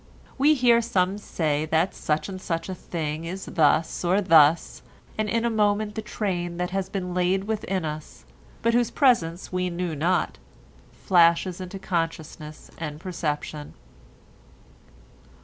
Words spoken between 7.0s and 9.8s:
laid within us, but whose presence we